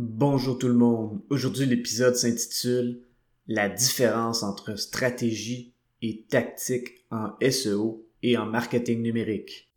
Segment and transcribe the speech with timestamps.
[0.00, 1.22] Bonjour tout le monde.
[1.28, 3.00] Aujourd'hui, l'épisode s'intitule
[3.48, 9.72] La différence entre stratégie et tactique en SEO et en marketing numérique.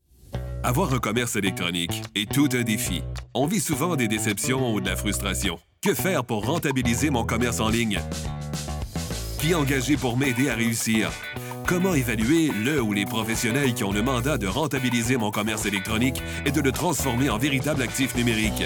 [0.62, 3.02] Avoir un commerce électronique est tout un défi.
[3.34, 5.58] On vit souvent des déceptions ou de la frustration.
[5.82, 8.00] Que faire pour rentabiliser mon commerce en ligne?
[9.40, 11.10] Qui engager pour m'aider à réussir?
[11.66, 16.22] Comment évaluer le ou les professionnels qui ont le mandat de rentabiliser mon commerce électronique
[16.46, 18.66] et de le transformer en véritable actif numérique?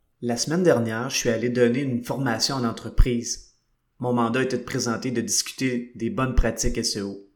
[0.23, 3.55] La semaine dernière, je suis allé donner une formation en entreprise.
[3.97, 7.27] Mon mandat était de présenter et de discuter des bonnes pratiques SEO.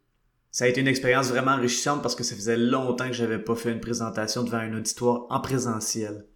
[0.51, 3.55] Ça a été une expérience vraiment enrichissante parce que ça faisait longtemps que j'avais pas
[3.55, 6.27] fait une présentation devant un auditoire en présentiel.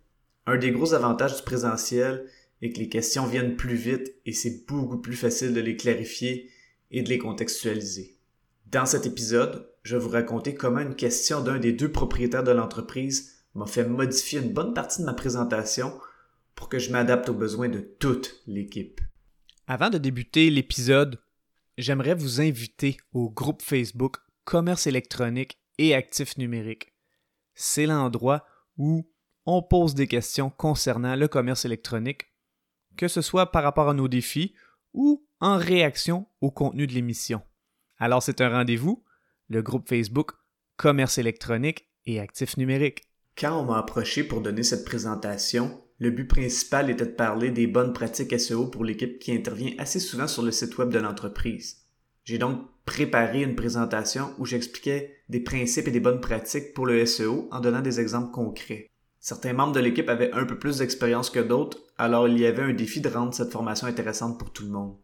[0.48, 2.26] Un des gros avantages du présentiel
[2.64, 6.50] est que les questions viennent plus vite et c'est beaucoup plus facile de les clarifier
[6.90, 8.18] et de les contextualiser.
[8.72, 12.50] Dans cet épisode, je vais vous raconter comment une question d'un des deux propriétaires de
[12.50, 15.94] l'entreprise m'a fait modifier une bonne partie de ma présentation
[16.60, 19.00] pour que je m'adapte aux besoins de toute l'équipe.
[19.66, 21.18] Avant de débuter l'épisode,
[21.78, 26.92] j'aimerais vous inviter au groupe Facebook Commerce électronique et actifs numériques.
[27.56, 28.46] C'est l'endroit
[28.78, 29.10] où
[29.46, 32.24] on pose des questions concernant le commerce électronique,
[32.98, 34.54] que ce soit par rapport à nos défis
[34.94, 37.42] ou en réaction au contenu de l'émission.
[38.00, 39.06] Alors c'est un rendez-vous,
[39.48, 40.34] le groupe Facebook
[40.76, 43.04] Commerce électronique et actifs numériques.
[43.38, 47.68] Quand on m'a approché pour donner cette présentation, le but principal était de parler des
[47.68, 51.78] bonnes pratiques SEO pour l'équipe qui intervient assez souvent sur le site web de l'entreprise.
[52.24, 57.06] J'ai donc préparé une présentation où j'expliquais des principes et des bonnes pratiques pour le
[57.06, 58.88] SEO en donnant des exemples concrets.
[59.20, 62.64] Certains membres de l'équipe avaient un peu plus d'expérience que d'autres, alors il y avait
[62.64, 64.96] un défi de rendre cette formation intéressante pour tout le monde.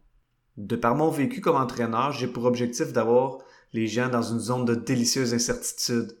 [0.56, 3.38] De par mon vécu comme entraîneur, j'ai pour objectif d'avoir
[3.74, 6.16] les gens dans une zone de délicieuse incertitude.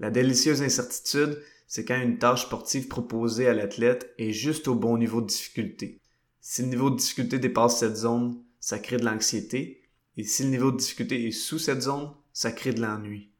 [0.00, 1.38] La délicieuse incertitude,
[1.68, 6.00] c'est quand une tâche sportive proposée à l'athlète est juste au bon niveau de difficulté.
[6.40, 9.82] Si le niveau de difficulté dépasse cette zone, ça crée de l'anxiété,
[10.16, 13.30] et si le niveau de difficulté est sous cette zone, ça crée de l'ennui.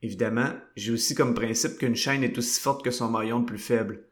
[0.00, 3.58] Évidemment, j'ai aussi comme principe qu'une chaîne est aussi forte que son maillon le plus
[3.58, 4.08] faible.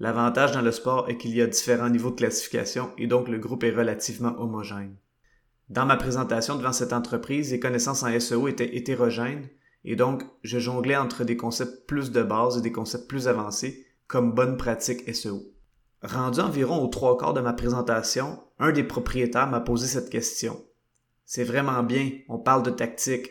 [0.00, 3.38] L'avantage dans le sport est qu'il y a différents niveaux de classification et donc le
[3.38, 4.96] groupe est relativement homogène.
[5.70, 9.48] Dans ma présentation devant cette entreprise, les connaissances en SEO étaient hétérogènes
[9.84, 13.86] et donc, je jonglais entre des concepts plus de base et des concepts plus avancés,
[14.06, 15.42] comme bonne pratique SEO.
[16.02, 20.64] Rendu environ aux trois quarts de ma présentation, un des propriétaires m'a posé cette question.
[21.24, 23.30] C'est vraiment bien, on parle de tactique.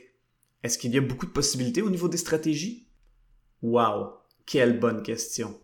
[0.63, 2.87] Est-ce qu'il y a beaucoup de possibilités au niveau des stratégies?
[3.61, 4.13] Wow,
[4.45, 5.59] quelle bonne question.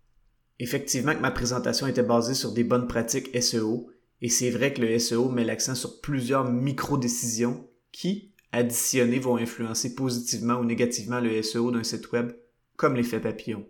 [0.58, 3.90] Effectivement que ma présentation était basée sur des bonnes pratiques SEO,
[4.22, 9.94] et c'est vrai que le SEO met l'accent sur plusieurs micro-décisions qui, additionnés vont influencer
[9.94, 12.32] positivement ou négativement le SEO d'un site web,
[12.76, 13.66] comme l'effet papillon.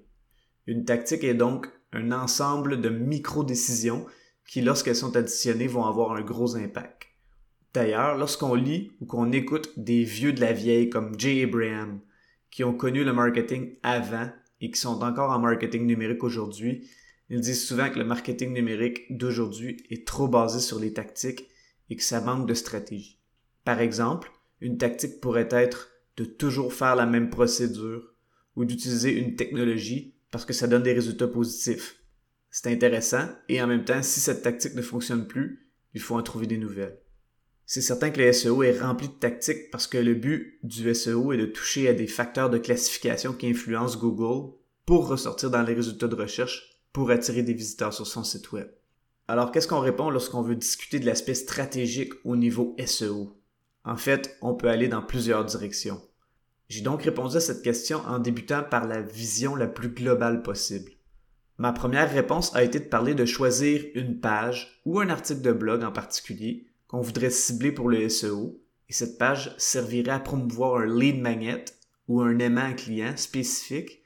[0.66, 4.06] Une tactique est donc un ensemble de micro-décisions
[4.46, 7.08] qui, lorsqu'elles sont additionnées, vont avoir un gros impact.
[7.72, 12.00] D'ailleurs, lorsqu'on lit ou qu'on écoute des vieux de la vieille comme Jay Abraham,
[12.50, 14.28] qui ont connu le marketing avant
[14.60, 16.88] et qui sont encore en marketing numérique aujourd'hui,
[17.28, 21.48] ils disent souvent que le marketing numérique d'aujourd'hui est trop basé sur les tactiques
[21.88, 23.20] et que ça manque de stratégie.
[23.64, 28.14] Par exemple, une tactique pourrait être de toujours faire la même procédure
[28.56, 31.96] ou d'utiliser une technologie parce que ça donne des résultats positifs.
[32.50, 36.22] C'est intéressant et en même temps, si cette tactique ne fonctionne plus, il faut en
[36.22, 36.98] trouver des nouvelles.
[37.64, 41.32] C'est certain que le SEO est rempli de tactiques parce que le but du SEO
[41.32, 44.54] est de toucher à des facteurs de classification qui influencent Google
[44.84, 48.68] pour ressortir dans les résultats de recherche pour attirer des visiteurs sur son site web.
[49.28, 53.39] Alors qu'est-ce qu'on répond lorsqu'on veut discuter de l'aspect stratégique au niveau SEO?
[53.84, 56.00] En fait, on peut aller dans plusieurs directions.
[56.68, 60.92] J'ai donc répondu à cette question en débutant par la vision la plus globale possible.
[61.58, 65.52] Ma première réponse a été de parler de choisir une page ou un article de
[65.52, 70.80] blog en particulier qu'on voudrait cibler pour le SEO, et cette page servirait à promouvoir
[70.80, 71.64] un lead magnet
[72.08, 74.02] ou un aimant client spécifique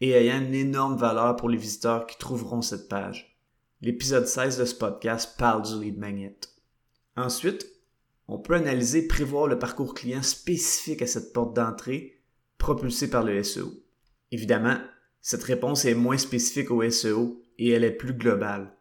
[0.00, 3.38] et ayant une énorme valeur pour les visiteurs qui trouveront cette page.
[3.80, 6.36] L'épisode 16 de ce podcast parle du lead magnet.
[7.16, 7.66] Ensuite,
[8.28, 12.20] on peut analyser prévoir le parcours client spécifique à cette porte d'entrée
[12.58, 13.72] propulsée par le SEO.
[14.30, 14.76] Évidemment,
[15.22, 18.74] cette réponse est moins spécifique au SEO et elle est plus globale.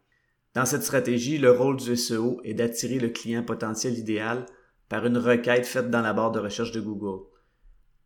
[0.54, 4.46] Dans cette stratégie, le rôle du SEO est d'attirer le client potentiel idéal
[4.90, 7.24] par une requête faite dans la barre de recherche de Google.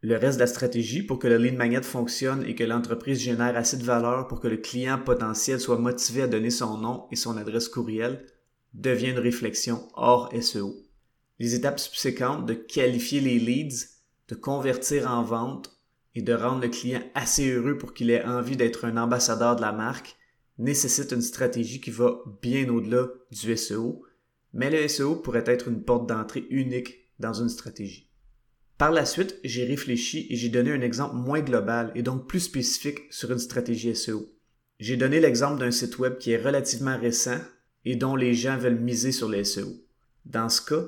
[0.02, 3.56] Le reste de la stratégie pour que le lead magnet fonctionne et que l'entreprise génère
[3.56, 7.16] assez de valeur pour que le client potentiel soit motivé à donner son nom et
[7.16, 8.26] son adresse courriel
[8.74, 10.76] devient une réflexion hors SEO.
[11.42, 13.88] Les étapes subséquentes de qualifier les leads,
[14.28, 15.76] de convertir en vente
[16.14, 19.62] et de rendre le client assez heureux pour qu'il ait envie d'être un ambassadeur de
[19.62, 20.18] la marque
[20.60, 24.04] nécessitent une stratégie qui va bien au-delà du SEO,
[24.54, 28.08] mais le SEO pourrait être une porte d'entrée unique dans une stratégie.
[28.78, 32.42] Par la suite, j'ai réfléchi et j'ai donné un exemple moins global et donc plus
[32.42, 34.32] spécifique sur une stratégie SEO.
[34.80, 37.40] J'ai donné l'exemple d'un site web qui est relativement récent
[37.84, 39.70] et dont les gens veulent miser sur les SEO.
[40.26, 40.86] Dans ce cas,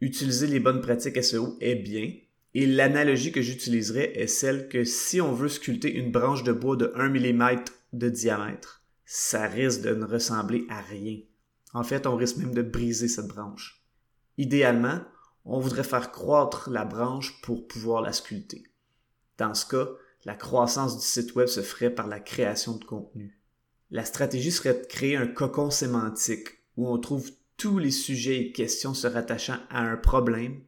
[0.00, 2.12] utiliser les bonnes pratiques SEO est bien
[2.54, 6.76] et l'analogie que j'utiliserai est celle que si on veut sculpter une branche de bois
[6.76, 11.18] de 1 mm de diamètre, ça risque de ne ressembler à rien.
[11.74, 13.84] En fait, on risque même de briser cette branche.
[14.38, 15.00] Idéalement,
[15.44, 18.64] on voudrait faire croître la branche pour pouvoir la sculpter.
[19.38, 19.88] Dans ce cas,
[20.24, 23.38] la croissance du site web se ferait par la création de contenu.
[23.90, 28.52] La stratégie serait de créer un cocon sémantique où on trouve tous les sujets et
[28.52, 30.60] questions se rattachant à un problème,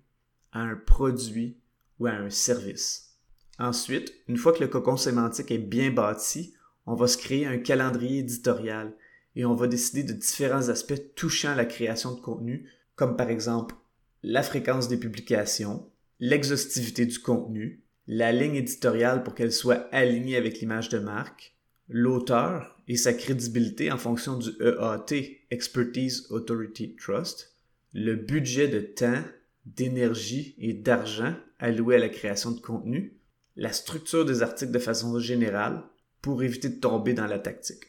[0.52, 1.58] à un produit
[1.98, 3.16] ou à un service.
[3.58, 6.54] Ensuite, une fois que le cocon sémantique est bien bâti,
[6.86, 8.94] on va se créer un calendrier éditorial
[9.36, 13.74] et on va décider de différents aspects touchant la création de contenu, comme par exemple
[14.22, 20.60] la fréquence des publications, l'exhaustivité du contenu, la ligne éditoriale pour qu'elle soit alignée avec
[20.60, 21.57] l'image de marque,
[21.88, 27.56] l'auteur et sa crédibilité en fonction du EAT, Expertise Authority Trust,
[27.94, 29.22] le budget de temps,
[29.64, 33.18] d'énergie et d'argent alloué à la création de contenu,
[33.56, 35.82] la structure des articles de façon générale
[36.22, 37.84] pour éviter de tomber dans la tactique.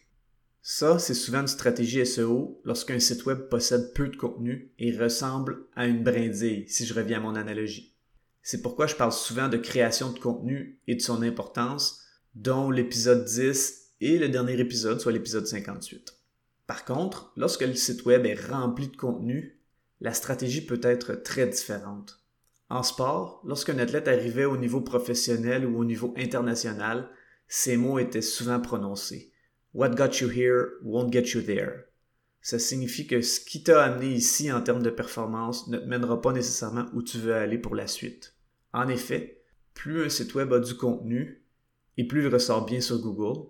[0.62, 5.66] Ça, c'est souvent une stratégie SEO lorsqu'un site web possède peu de contenu et ressemble
[5.76, 7.96] à une brindille, si je reviens à mon analogie.
[8.42, 12.02] C'est pourquoi je parle souvent de création de contenu et de son importance,
[12.36, 16.16] dont l'épisode 10 et le dernier épisode, soit l'épisode 58.
[16.68, 19.60] Par contre, lorsque le site web est rempli de contenu,
[20.02, 22.20] la stratégie peut être très différente.
[22.70, 27.10] En sport, lorsqu'un athlète arrivait au niveau professionnel ou au niveau international,
[27.48, 29.34] ces mots étaient souvent prononcés.
[29.74, 31.86] What got you here won't get you there.
[32.42, 36.22] Ça signifie que ce qui t'a amené ici en termes de performance ne te mènera
[36.22, 38.36] pas nécessairement où tu veux aller pour la suite.
[38.72, 39.42] En effet,
[39.74, 41.44] plus un site web a du contenu
[41.98, 43.50] et plus il ressort bien sur Google,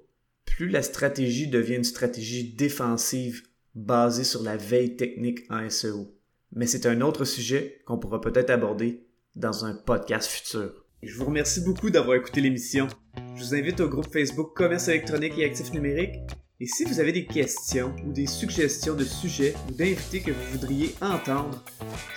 [0.60, 3.44] plus la stratégie devient une stratégie défensive
[3.76, 6.14] basée sur la veille technique en SEO.
[6.52, 9.06] Mais c'est un autre sujet qu'on pourra peut-être aborder
[9.38, 10.84] dans un podcast futur.
[11.02, 12.90] Je vous remercie beaucoup d'avoir écouté l'émission.
[13.38, 16.20] Je vous invite au groupe Facebook Commerce électronique et actifs numériques.
[16.60, 20.52] Et si vous avez des questions ou des suggestions de sujets ou d'invités que vous
[20.52, 21.64] voudriez entendre,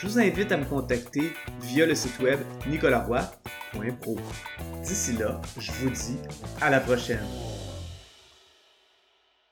[0.01, 1.31] je vous invite à me contacter
[1.61, 4.17] via le site web nicolaroy.pro.
[4.83, 6.17] D'ici là, je vous dis
[6.61, 7.23] à la prochaine.